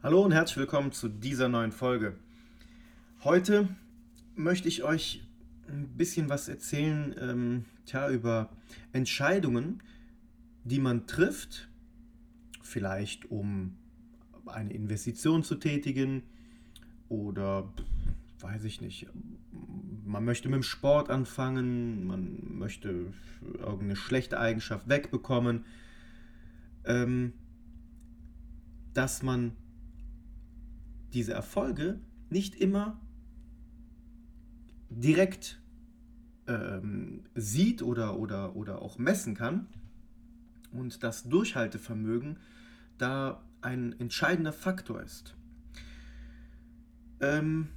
[0.00, 2.14] Hallo und herzlich willkommen zu dieser neuen Folge.
[3.24, 3.68] Heute
[4.36, 5.26] möchte ich euch
[5.66, 8.48] ein bisschen was erzählen ähm, tja, über
[8.92, 9.82] Entscheidungen,
[10.62, 11.68] die man trifft,
[12.62, 13.76] vielleicht um
[14.46, 16.22] eine Investition zu tätigen
[17.08, 17.68] oder
[18.38, 19.08] weiß ich nicht,
[20.04, 23.12] man möchte mit dem Sport anfangen, man möchte
[23.42, 25.64] irgendeine schlechte Eigenschaft wegbekommen,
[26.84, 27.32] ähm,
[28.94, 29.56] dass man
[31.12, 33.00] diese Erfolge nicht immer
[34.90, 35.60] direkt
[36.46, 39.68] ähm, sieht oder, oder, oder auch messen kann
[40.72, 42.38] und das Durchhaltevermögen
[42.96, 45.34] da ein entscheidender Faktor ist.
[47.20, 47.68] Ähm,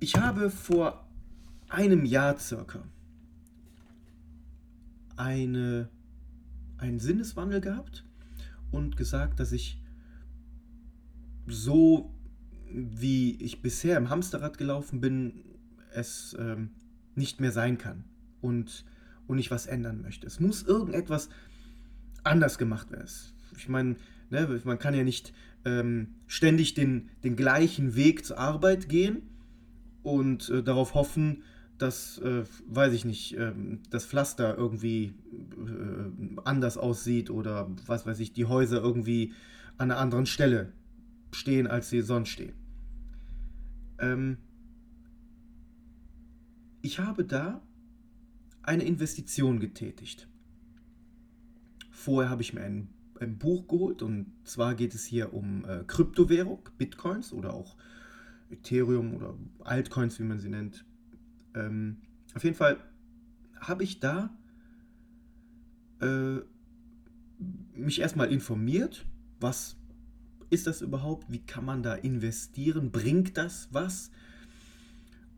[0.00, 1.08] ich habe vor
[1.68, 2.82] einem Jahr circa
[5.16, 5.88] eine,
[6.78, 8.04] einen Sinneswandel gehabt
[8.70, 9.81] und gesagt, dass ich
[11.46, 12.14] so
[12.72, 15.44] wie ich bisher im Hamsterrad gelaufen bin,
[15.94, 16.70] es ähm,
[17.14, 18.04] nicht mehr sein kann
[18.40, 18.84] und,
[19.26, 20.26] und ich was ändern möchte.
[20.26, 21.28] Es muss irgendetwas
[22.24, 23.08] anders gemacht werden.
[23.56, 23.96] Ich meine,
[24.30, 29.22] ne, man kann ja nicht ähm, ständig den, den gleichen Weg zur Arbeit gehen
[30.02, 31.42] und äh, darauf hoffen,
[31.78, 33.52] dass, äh, weiß ich nicht, äh,
[33.90, 39.32] das Pflaster irgendwie äh, anders aussieht oder was weiß ich, die Häuser irgendwie
[39.78, 40.72] an einer anderen Stelle
[41.32, 42.54] stehen, als sie sonst stehen.
[43.98, 44.38] Ähm,
[46.82, 47.62] ich habe da
[48.62, 50.28] eine Investition getätigt.
[51.90, 52.88] Vorher habe ich mir ein,
[53.20, 57.76] ein, Buch geholt und zwar geht es hier um äh, Kryptowährung, Bitcoins oder auch
[58.50, 60.84] Ethereum oder Altcoins, wie man sie nennt.
[61.54, 61.98] Ähm,
[62.34, 62.78] auf jeden Fall
[63.60, 64.36] habe ich da
[66.00, 66.40] äh,
[67.74, 69.06] mich erstmal informiert,
[69.40, 69.76] was
[70.52, 71.32] ist das überhaupt?
[71.32, 72.90] Wie kann man da investieren?
[72.90, 74.10] Bringt das was?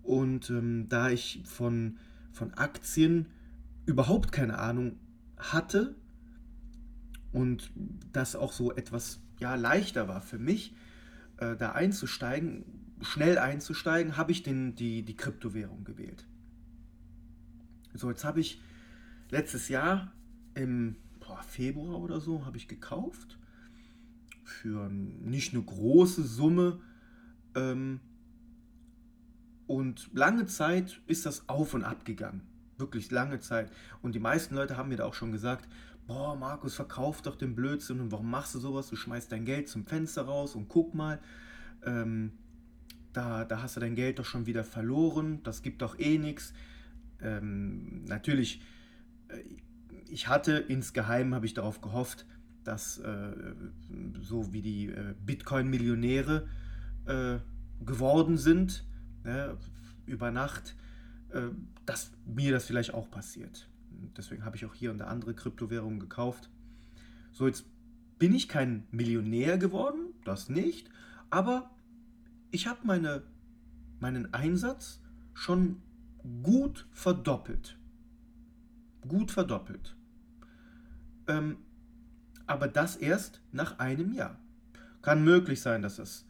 [0.03, 1.99] Und ähm, da ich von,
[2.33, 3.27] von Aktien
[3.87, 4.99] überhaupt keine Ahnung
[5.39, 5.95] hatte
[7.33, 7.71] und
[8.13, 10.75] das auch so etwas ja, leichter war für mich,
[11.37, 12.65] äh, da einzusteigen,
[13.01, 16.27] schnell einzusteigen, habe ich den, die, die Kryptowährung gewählt.
[17.95, 18.61] So, jetzt habe ich
[19.31, 20.13] letztes Jahr
[20.55, 23.39] im boah, Februar oder so, habe ich gekauft
[24.45, 26.81] für nicht eine große Summe.
[27.55, 28.01] Ähm,
[29.67, 32.43] und lange Zeit ist das auf und ab gegangen.
[32.77, 33.71] Wirklich lange Zeit.
[34.03, 35.69] Und die meisten Leute haben mir da auch schon gesagt,
[36.07, 38.89] boah, Markus, verkauf doch den Blödsinn und warum machst du sowas?
[38.89, 41.21] Du schmeißt dein Geld zum Fenster raus und guck mal,
[41.85, 42.33] ähm,
[43.13, 46.53] da, da hast du dein Geld doch schon wieder verloren, das gibt doch eh nichts.
[47.23, 48.61] Ähm, natürlich,
[49.29, 49.39] äh,
[50.09, 52.27] ich hatte insgeheim, habe ich darauf gehofft,
[52.65, 53.33] dass äh,
[54.21, 56.49] so wie die äh, Bitcoin-Millionäre
[57.07, 57.37] äh,
[57.85, 58.85] geworden sind,
[59.23, 59.57] ne,
[60.07, 60.75] über Nacht,
[61.31, 61.43] äh,
[61.87, 63.69] dass mir das vielleicht auch passiert.
[64.17, 66.51] Deswegen habe ich auch hier und da andere Kryptowährungen gekauft.
[67.33, 67.67] So, jetzt
[68.19, 70.89] bin ich kein Millionär geworden, das nicht,
[71.31, 71.71] aber
[72.51, 73.23] ich habe meine,
[74.01, 75.01] meinen Einsatz
[75.35, 75.83] schon
[76.43, 77.77] gut verdoppelt.
[79.07, 79.97] Gut verdoppelt.
[81.27, 81.57] Ähm,
[82.47, 84.39] aber das erst nach einem Jahr.
[85.03, 86.27] Kann möglich sein, dass es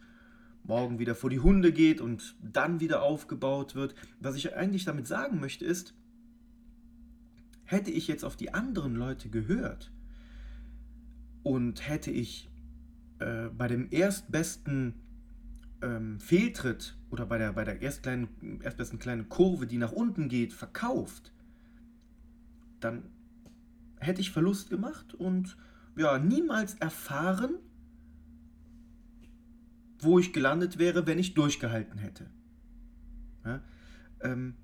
[0.64, 3.94] morgen wieder vor die Hunde geht und dann wieder aufgebaut wird.
[4.20, 5.94] Was ich eigentlich damit sagen möchte ist,
[7.64, 9.92] hätte ich jetzt auf die anderen Leute gehört
[11.42, 12.50] und hätte ich
[13.18, 14.94] äh, bei dem erstbesten
[15.82, 20.28] ähm, Fehltritt oder bei der, bei der erst kleinen, erstbesten kleinen Kurve, die nach unten
[20.28, 21.32] geht, verkauft,
[22.80, 23.04] dann
[23.98, 25.56] hätte ich Verlust gemacht und
[25.96, 27.54] ja, niemals erfahren,
[30.00, 32.26] wo ich gelandet wäre, wenn ich durchgehalten hätte.
[33.44, 33.60] Ja,
[34.20, 34.54] ähm,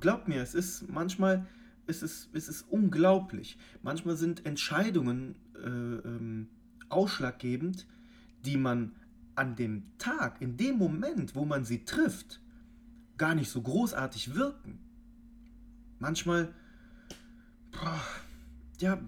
[0.00, 1.46] glaubt mir, es ist manchmal,
[1.86, 3.58] es ist, es ist unglaublich.
[3.82, 6.48] Manchmal sind Entscheidungen äh, ähm,
[6.88, 7.86] ausschlaggebend,
[8.44, 8.92] die man
[9.34, 12.40] an dem Tag, in dem Moment, wo man sie trifft,
[13.16, 14.78] gar nicht so großartig wirken.
[15.98, 16.52] Manchmal,
[17.72, 18.00] boah,
[18.80, 19.00] ja,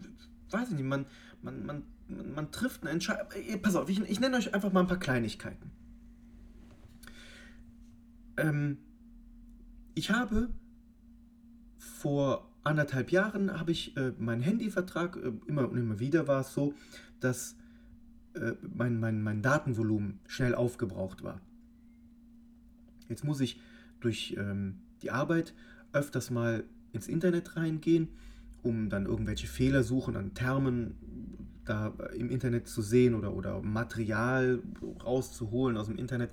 [0.51, 1.07] weiß ich nicht, man,
[1.43, 1.83] man, man,
[2.35, 3.27] man trifft eine Entscheidung.
[3.63, 5.71] Pass auf, ich, ich nenne euch einfach mal ein paar Kleinigkeiten.
[8.37, 8.79] Ähm,
[9.95, 10.51] ich habe
[11.79, 16.53] vor anderthalb Jahren habe ich äh, meinen Handyvertrag, äh, immer und immer wieder war es
[16.53, 16.75] so,
[17.21, 17.57] dass
[18.35, 21.41] äh, mein, mein, mein Datenvolumen schnell aufgebraucht war.
[23.09, 23.61] Jetzt muss ich
[24.01, 25.55] durch ähm, die Arbeit
[25.93, 28.09] öfters mal ins Internet reingehen
[28.67, 30.95] um dann irgendwelche Fehlersuchen an Termen
[31.65, 34.61] da im Internet zu sehen oder, oder Material
[35.05, 36.31] rauszuholen aus dem Internet.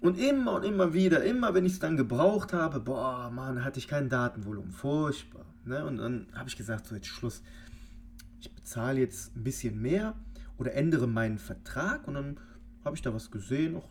[0.00, 3.78] Und immer und immer wieder, immer wenn ich es dann gebraucht habe, boah, Mann, hatte
[3.78, 4.70] ich kein Datenvolumen.
[4.70, 5.44] Furchtbar.
[5.64, 5.84] Ne?
[5.84, 7.42] Und dann habe ich gesagt, so jetzt Schluss.
[8.40, 10.14] Ich bezahle jetzt ein bisschen mehr
[10.56, 12.08] oder ändere meinen Vertrag.
[12.08, 12.40] Und dann
[12.82, 13.76] habe ich da was gesehen.
[13.76, 13.88] Auch,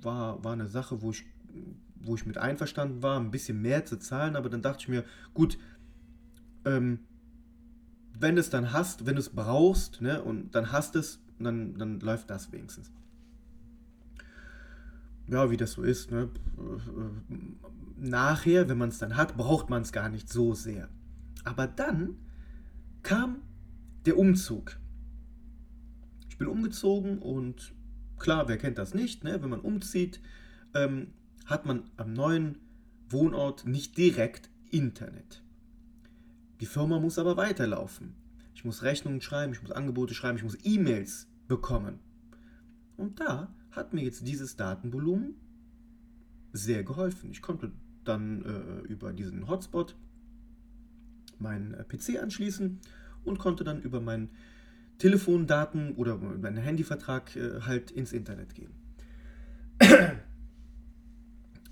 [0.00, 1.26] war, war eine Sache, wo ich,
[1.96, 4.36] wo ich mit einverstanden war, ein bisschen mehr zu zahlen.
[4.36, 5.04] Aber dann dachte ich mir,
[5.34, 5.58] gut,
[6.64, 7.00] ähm,
[8.18, 11.78] wenn du es dann hast, wenn du es brauchst, ne, und dann hast es, dann,
[11.78, 12.90] dann läuft das wenigstens
[15.30, 16.28] ja, wie das so ist, ne?
[17.96, 20.88] nachher, wenn man es dann hat, braucht man es gar nicht so sehr.
[21.44, 22.16] Aber dann
[23.02, 23.42] kam
[24.06, 24.78] der Umzug.
[26.28, 27.74] Ich bin umgezogen und
[28.18, 29.40] klar, wer kennt das nicht, ne?
[29.42, 30.20] wenn man umzieht,
[30.74, 31.08] ähm,
[31.46, 32.58] hat man am neuen
[33.08, 35.42] Wohnort nicht direkt Internet.
[36.60, 38.14] Die Firma muss aber weiterlaufen.
[38.54, 41.98] Ich muss Rechnungen schreiben, ich muss Angebote schreiben, ich muss E-Mails bekommen.
[42.96, 45.34] Und da hat mir jetzt dieses Datenvolumen
[46.52, 47.30] sehr geholfen.
[47.30, 47.72] Ich konnte
[48.04, 49.96] dann äh, über diesen Hotspot
[51.38, 52.80] meinen äh, PC anschließen
[53.24, 54.30] und konnte dann über meinen
[54.98, 58.72] Telefondaten oder meinen Handyvertrag äh, halt ins Internet gehen.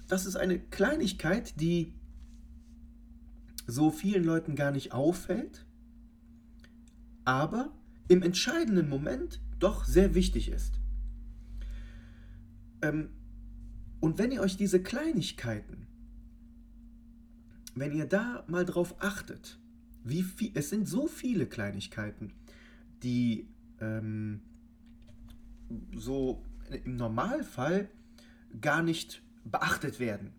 [0.09, 1.93] Das ist eine Kleinigkeit, die
[3.69, 5.67] so vielen Leuten gar nicht auffällt,
[7.25, 7.71] aber
[8.09, 10.81] im entscheidenden Moment doch sehr wichtig ist.
[12.81, 13.11] Ähm,
[14.01, 15.87] und wenn ihr euch diese Kleinigkeiten,
[17.75, 19.59] wenn ihr da mal drauf achtet,
[20.03, 22.33] wie viel, es sind so viele Kleinigkeiten,
[23.03, 23.49] die
[23.81, 24.41] ähm,
[25.95, 26.43] so
[26.85, 27.91] im Normalfall
[28.63, 30.33] gar nicht beachtet werden.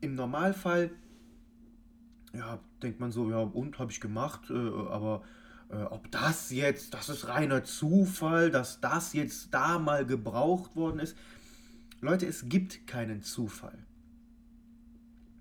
[0.00, 0.90] Im Normalfall,
[2.32, 5.22] ja, denkt man so, ja, und habe ich gemacht, äh, aber
[5.70, 11.00] äh, ob das jetzt, das ist reiner Zufall, dass das jetzt da mal gebraucht worden
[11.00, 11.16] ist,
[12.00, 13.78] Leute, es gibt keinen Zufall.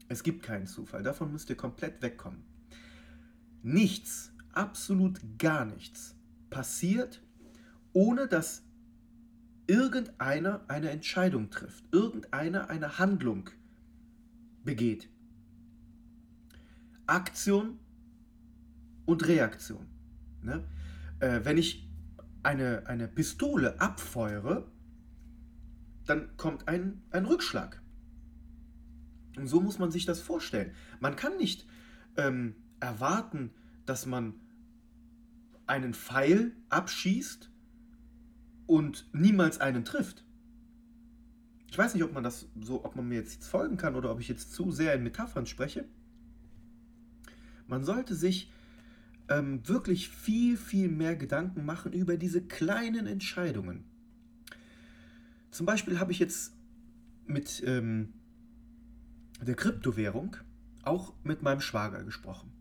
[0.09, 1.03] Es gibt keinen Zufall.
[1.03, 2.43] Davon müsst ihr komplett wegkommen.
[3.61, 6.15] Nichts, absolut gar nichts
[6.49, 7.21] passiert,
[7.93, 8.63] ohne dass
[9.67, 13.49] irgendeiner eine Entscheidung trifft, irgendeiner eine Handlung
[14.63, 15.09] begeht.
[17.09, 17.79] Aktion
[19.05, 19.85] und Reaktion.
[20.41, 20.63] Ne?
[21.19, 21.89] Äh, wenn ich
[22.43, 24.71] eine, eine Pistole abfeuere,
[26.05, 27.81] dann kommt ein, ein Rückschlag.
[29.37, 30.71] Und so muss man sich das vorstellen.
[30.99, 31.67] Man kann nicht
[32.17, 33.51] ähm, erwarten,
[33.85, 34.33] dass man
[35.67, 37.51] einen Pfeil abschießt
[38.65, 40.25] und niemals einen trifft.
[41.71, 44.19] Ich weiß nicht, ob man das so, ob man mir jetzt folgen kann oder ob
[44.19, 45.85] ich jetzt zu sehr in Metaphern spreche.
[47.69, 48.51] Man sollte sich
[49.29, 53.85] ähm, wirklich viel, viel mehr Gedanken machen über diese kleinen Entscheidungen.
[55.51, 56.53] Zum Beispiel habe ich jetzt
[57.27, 58.13] mit ähm,
[59.41, 60.35] der Kryptowährung
[60.83, 62.51] auch mit meinem Schwager gesprochen.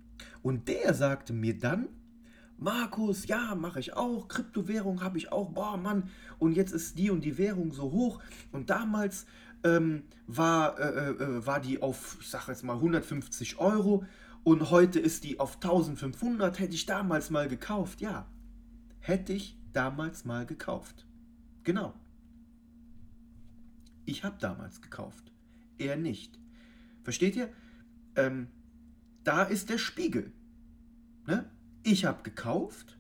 [0.43, 1.89] Und der sagte mir dann,
[2.59, 7.11] Markus, ja, mache ich auch, Kryptowährung habe ich auch, boah, Mann, und jetzt ist die
[7.11, 8.21] und die Währung so hoch.
[8.53, 9.27] Und damals
[9.65, 14.05] ähm, war, äh, äh, äh war die auf, ich sage jetzt mal, 150 Euro
[14.45, 16.59] und heute ist die auf 1500.
[16.59, 18.27] Hätte ich damals mal gekauft, ja,
[19.01, 21.07] hätte ich damals mal gekauft.
[21.65, 21.95] Genau.
[24.05, 25.33] Ich habe damals gekauft.
[25.77, 26.39] Er nicht.
[27.03, 27.51] Versteht ihr?
[28.17, 28.49] Ähm,
[29.25, 30.33] da ist der Spiegel.
[31.27, 31.51] Ne?
[31.83, 32.99] Ich habe gekauft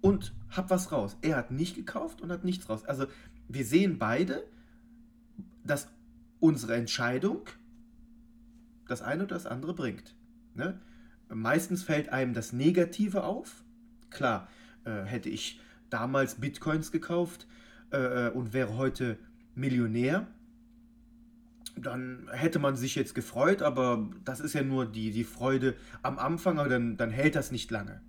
[0.00, 1.16] und habe was raus.
[1.22, 2.84] Er hat nicht gekauft und hat nichts raus.
[2.84, 3.06] Also
[3.48, 4.46] wir sehen beide,
[5.64, 5.88] dass
[6.40, 7.42] unsere Entscheidung
[8.88, 10.14] das eine oder das andere bringt.
[10.54, 10.80] Ne?
[11.28, 13.64] Meistens fällt einem das Negative auf.
[14.10, 14.48] Klar,
[14.84, 15.60] äh, hätte ich
[15.90, 17.46] damals Bitcoins gekauft,
[17.94, 19.18] äh, und wäre heute
[19.54, 20.26] Millionär,
[21.76, 26.18] dann hätte man sich jetzt gefreut, aber das ist ja nur die, die Freude am
[26.18, 28.00] Anfang, aber dann, dann hält das nicht lange.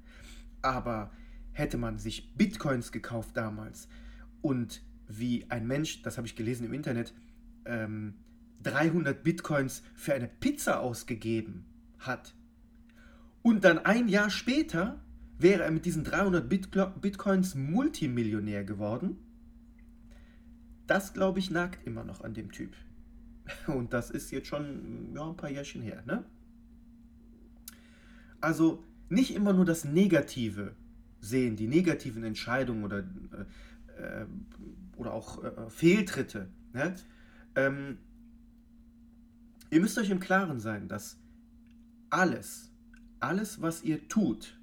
[0.62, 1.12] Aber
[1.52, 3.88] hätte man sich Bitcoins gekauft damals
[4.42, 7.14] und wie ein Mensch, das habe ich gelesen im Internet,
[7.66, 8.16] ähm,
[8.66, 11.66] 300 Bitcoins für eine Pizza ausgegeben
[12.00, 12.36] hat
[13.46, 15.00] und dann ein Jahr später
[15.38, 19.18] wäre er mit diesen 300 Bitcoins Multimillionär geworden,
[20.88, 22.76] das, glaube ich, nagt immer noch an dem Typ.
[23.68, 26.04] Und das ist jetzt schon ja, ein paar Jährchen her.
[26.08, 26.24] Ne?
[28.42, 30.76] Also nicht immer nur das Negative
[31.20, 34.26] sehen, die negativen Entscheidungen oder, äh, äh
[34.96, 36.50] oder auch äh, Fehltritte.
[36.74, 36.96] Ne?
[37.56, 38.00] Ähm,
[39.70, 41.20] ihr müsst euch im Klaren sein, dass
[42.10, 42.72] alles,
[43.20, 44.60] alles, was ihr tut,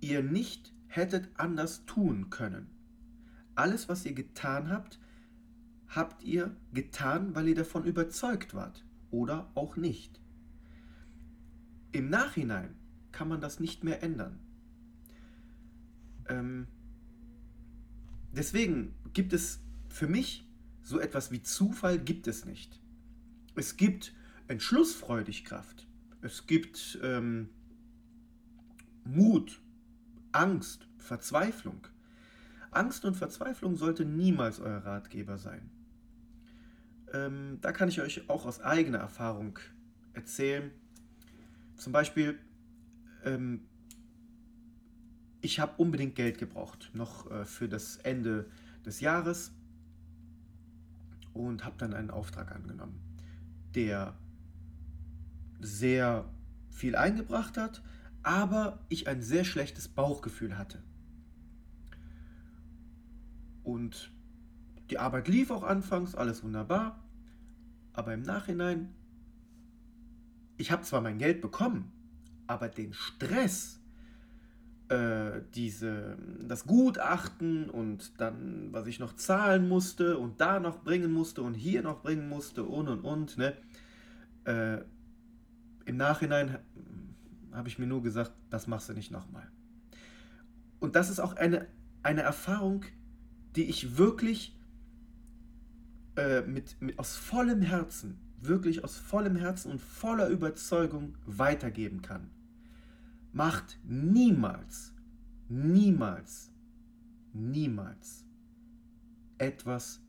[0.00, 2.70] ihr nicht hättet anders tun können.
[3.54, 4.98] Alles, was ihr getan habt,
[5.88, 10.20] habt ihr getan, weil ihr davon überzeugt wart oder auch nicht.
[11.92, 12.74] Im Nachhinein
[13.12, 14.40] kann man das nicht mehr ändern.
[16.28, 16.66] Ähm,
[18.32, 20.48] deswegen gibt es für mich
[20.82, 22.80] so etwas wie Zufall gibt es nicht.
[23.54, 24.12] Es gibt
[24.48, 25.86] Entschlussfreudigkeit,
[26.22, 27.48] es gibt ähm,
[29.04, 29.60] Mut,
[30.32, 31.86] Angst, Verzweiflung.
[32.70, 35.70] Angst und Verzweiflung sollte niemals euer Ratgeber sein.
[37.12, 39.58] Ähm, da kann ich euch auch aus eigener Erfahrung
[40.14, 40.72] erzählen.
[41.76, 42.38] Zum Beispiel,
[43.24, 43.68] ähm,
[45.40, 48.50] ich habe unbedingt Geld gebraucht, noch äh, für das Ende
[48.84, 49.52] des Jahres
[51.34, 52.98] und habe dann einen Auftrag angenommen,
[53.74, 54.14] der
[55.60, 56.28] sehr
[56.70, 57.82] viel eingebracht hat,
[58.22, 60.82] aber ich ein sehr schlechtes Bauchgefühl hatte.
[63.62, 64.12] Und
[64.90, 67.02] die Arbeit lief auch anfangs, alles wunderbar,
[67.92, 68.94] aber im Nachhinein,
[70.56, 71.90] ich habe zwar mein Geld bekommen,
[72.46, 73.80] aber den Stress,
[74.88, 81.12] äh, diese, das Gutachten und dann, was ich noch zahlen musste und da noch bringen
[81.12, 83.56] musste und hier noch bringen musste und und und, ne?
[84.44, 84.78] Äh,
[85.86, 86.58] Im Nachhinein
[87.52, 89.48] habe ich mir nur gesagt, das machst du nicht nochmal.
[90.80, 91.66] Und das ist auch eine,
[92.02, 92.84] eine Erfahrung,
[93.56, 94.58] die ich wirklich
[96.16, 102.30] äh, mit, mit, aus vollem Herzen, wirklich aus vollem Herzen und voller Überzeugung weitergeben kann.
[103.34, 104.92] Macht niemals,
[105.48, 106.52] niemals,
[107.32, 108.24] niemals
[109.38, 110.00] etwas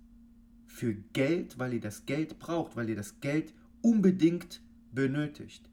[0.68, 3.52] für Geld, weil ihr das Geld braucht, weil ihr das Geld
[3.82, 5.68] unbedingt benötigt.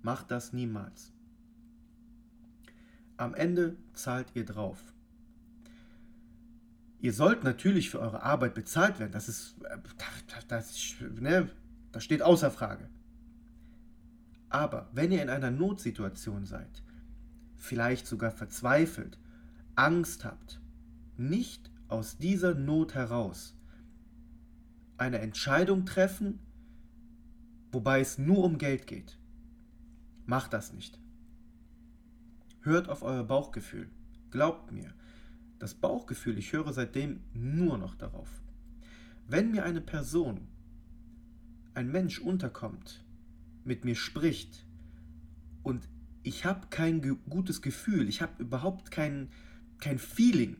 [0.00, 1.12] Macht das niemals.
[3.18, 4.94] Am Ende zahlt ihr drauf.
[7.00, 9.12] Ihr sollt natürlich für eure Arbeit bezahlt werden.
[9.12, 9.56] Das ist,
[10.30, 11.50] das, das, ne,
[11.92, 12.88] das steht außer Frage.
[14.48, 16.82] Aber wenn ihr in einer Notsituation seid,
[17.64, 19.18] vielleicht sogar verzweifelt,
[19.74, 20.60] Angst habt,
[21.16, 23.56] nicht aus dieser Not heraus
[24.96, 26.38] eine Entscheidung treffen,
[27.72, 29.18] wobei es nur um Geld geht.
[30.26, 30.98] Macht das nicht.
[32.60, 33.90] Hört auf euer Bauchgefühl.
[34.30, 34.94] Glaubt mir,
[35.58, 38.28] das Bauchgefühl, ich höre seitdem nur noch darauf.
[39.26, 40.46] Wenn mir eine Person,
[41.74, 43.04] ein Mensch unterkommt,
[43.64, 44.64] mit mir spricht
[45.62, 45.88] und
[46.24, 49.28] ich habe kein ge gutes Gefühl, ich habe überhaupt kein,
[49.78, 50.56] kein Feeling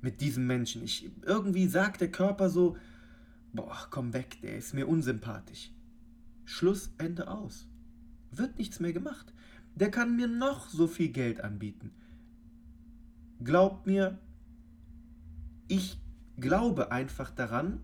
[0.00, 0.82] mit diesem Menschen.
[0.82, 2.76] Ich, irgendwie sagt der Körper so,
[3.52, 5.72] boah, komm weg, der ist mir unsympathisch.
[6.44, 7.68] Schluss, Ende aus.
[8.30, 9.34] Wird nichts mehr gemacht.
[9.74, 11.90] Der kann mir noch so viel Geld anbieten.
[13.42, 14.18] Glaubt mir,
[15.66, 16.00] ich
[16.38, 17.80] glaube einfach daran,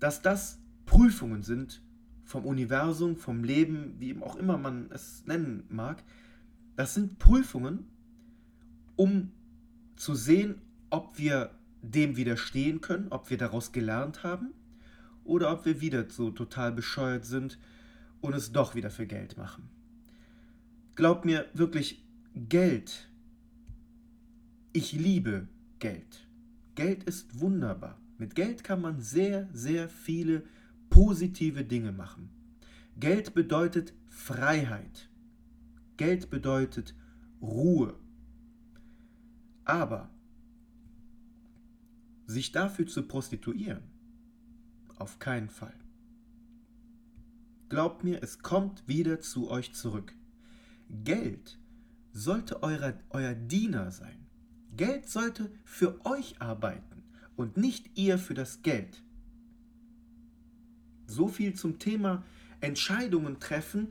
[0.00, 1.83] dass das Prüfungen sind
[2.24, 6.02] vom Universum, vom Leben, wie auch immer man es nennen mag.
[6.76, 7.86] Das sind Prüfungen,
[8.96, 9.30] um
[9.96, 11.50] zu sehen, ob wir
[11.82, 14.52] dem widerstehen können, ob wir daraus gelernt haben
[15.24, 17.58] oder ob wir wieder so total bescheuert sind
[18.20, 19.68] und es doch wieder für Geld machen.
[20.94, 22.02] Glaubt mir wirklich,
[22.34, 23.08] Geld.
[24.72, 26.26] Ich liebe Geld.
[26.74, 27.98] Geld ist wunderbar.
[28.18, 30.44] Mit Geld kann man sehr, sehr viele
[30.94, 32.30] positive Dinge machen.
[33.00, 35.10] Geld bedeutet Freiheit.
[35.96, 36.94] Geld bedeutet
[37.42, 37.98] Ruhe.
[39.64, 40.08] Aber
[42.26, 43.82] sich dafür zu prostituieren,
[44.96, 45.74] auf keinen Fall.
[47.68, 50.14] Glaubt mir, es kommt wieder zu euch zurück.
[51.02, 51.58] Geld
[52.12, 54.28] sollte euer, euer Diener sein.
[54.76, 57.02] Geld sollte für euch arbeiten
[57.34, 59.02] und nicht ihr für das Geld.
[61.06, 62.22] So viel zum Thema
[62.60, 63.88] Entscheidungen treffen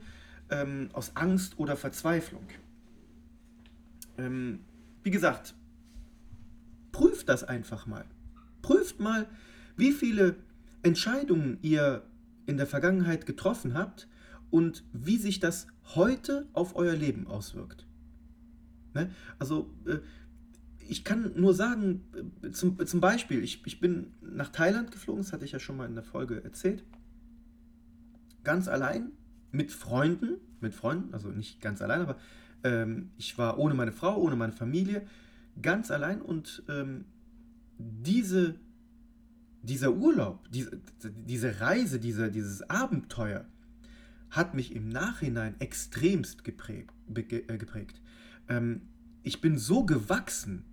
[0.50, 2.46] ähm, aus Angst oder Verzweiflung.
[4.18, 4.60] Ähm,
[5.02, 5.54] wie gesagt,
[6.92, 8.04] prüft das einfach mal.
[8.62, 9.26] Prüft mal,
[9.76, 10.36] wie viele
[10.82, 12.02] Entscheidungen ihr
[12.46, 14.08] in der Vergangenheit getroffen habt
[14.50, 17.86] und wie sich das heute auf euer Leben auswirkt.
[18.94, 19.10] Ne?
[19.38, 19.98] Also äh,
[20.88, 22.04] ich kann nur sagen,
[22.42, 25.76] äh, zum, zum Beispiel, ich, ich bin nach Thailand geflogen, das hatte ich ja schon
[25.76, 26.84] mal in der Folge erzählt,
[28.44, 29.12] ganz allein
[29.52, 32.16] mit Freunden, mit Freunden, also nicht ganz allein, aber
[32.62, 35.06] ähm, ich war ohne meine Frau, ohne meine Familie,
[35.60, 37.04] ganz allein und ähm,
[37.78, 38.56] diese,
[39.62, 40.80] dieser Urlaub, diese,
[41.26, 43.44] diese Reise, diese, dieses Abenteuer,
[44.30, 46.92] hat mich im Nachhinein extremst geprägt.
[47.14, 48.00] Äh, geprägt.
[48.48, 48.82] Ähm,
[49.22, 50.64] ich bin so gewachsen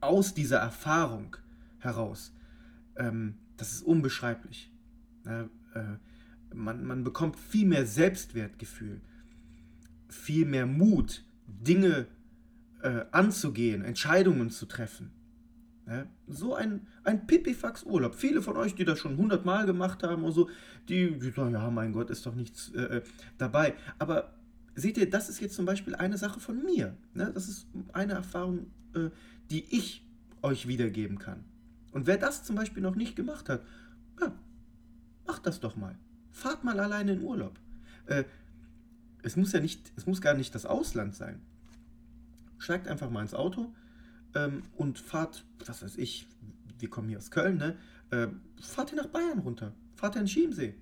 [0.00, 1.36] aus dieser Erfahrung
[1.78, 2.32] heraus.
[2.96, 4.70] Ähm, das ist unbeschreiblich.
[5.24, 5.42] Ja,
[5.74, 5.98] äh,
[6.54, 9.00] man, man bekommt viel mehr Selbstwertgefühl,
[10.08, 12.06] viel mehr Mut, Dinge
[12.82, 15.10] äh, anzugehen, Entscheidungen zu treffen.
[15.86, 18.14] Ja, so ein, ein Pipifax-Urlaub.
[18.14, 20.48] Viele von euch, die das schon hundertmal gemacht haben und so,
[20.88, 23.02] die, die sagen, ja, mein Gott, ist doch nichts äh, äh,
[23.36, 23.74] dabei.
[23.98, 24.32] Aber
[24.74, 26.96] seht ihr, das ist jetzt zum Beispiel eine Sache von mir.
[27.12, 27.30] Ne?
[27.34, 29.10] Das ist eine Erfahrung, äh,
[29.50, 30.06] die ich
[30.40, 31.44] euch wiedergeben kann.
[31.92, 33.62] Und wer das zum Beispiel noch nicht gemacht hat,
[35.26, 35.96] macht das doch mal.
[36.30, 37.58] Fahrt mal alleine in Urlaub.
[38.06, 38.24] Äh,
[39.22, 41.40] es muss ja nicht, es muss gar nicht das Ausland sein.
[42.58, 43.72] Steigt einfach mal ins Auto
[44.34, 46.26] ähm, und fahrt, was weiß ich,
[46.78, 47.76] wir kommen hier aus Köln, ne?
[48.10, 48.28] Äh,
[48.60, 50.74] fahrt ihr nach Bayern runter, fahrt ihr in Chiemsee.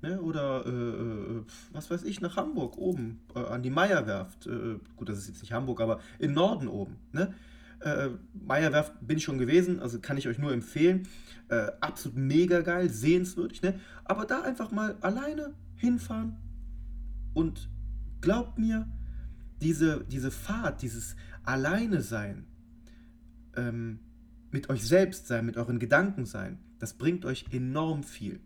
[0.00, 0.20] Ne?
[0.20, 4.46] Oder äh, äh, was weiß ich, nach Hamburg oben, äh, an die Meierwerft.
[4.46, 6.96] Äh, gut, das ist jetzt nicht Hamburg, aber im Norden oben.
[7.12, 7.34] Ne?
[7.80, 11.06] Äh, Meierwerft bin ich schon gewesen, also kann ich euch nur empfehlen.
[11.48, 13.62] Äh, absolut mega geil, sehenswürdig.
[13.62, 13.80] Ne?
[14.04, 16.36] Aber da einfach mal alleine hinfahren
[17.34, 17.68] und
[18.20, 18.88] glaubt mir,
[19.60, 22.46] diese, diese Fahrt, dieses Alleine sein,
[23.56, 24.00] ähm,
[24.50, 28.40] mit euch selbst sein, mit euren Gedanken sein, das bringt euch enorm viel.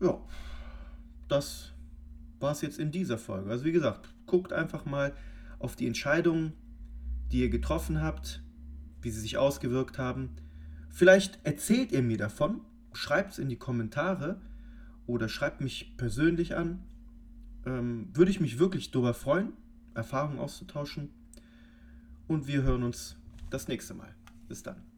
[0.00, 0.20] Ja,
[1.28, 1.72] das
[2.40, 3.50] war es jetzt in dieser Folge.
[3.50, 5.14] Also wie gesagt, guckt einfach mal
[5.62, 6.52] auf die Entscheidungen,
[7.30, 8.42] die ihr getroffen habt,
[9.00, 10.30] wie sie sich ausgewirkt haben.
[10.90, 12.60] Vielleicht erzählt ihr mir davon,
[12.92, 14.40] schreibt es in die Kommentare
[15.06, 16.82] oder schreibt mich persönlich an.
[17.64, 19.52] Ähm, würde ich mich wirklich darüber freuen,
[19.94, 21.10] Erfahrungen auszutauschen.
[22.28, 23.16] Und wir hören uns
[23.50, 24.14] das nächste Mal.
[24.48, 24.91] Bis dann.